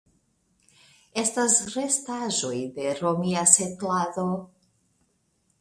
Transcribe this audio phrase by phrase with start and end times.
[1.23, 4.29] Estas restaĵoj de romia setlado.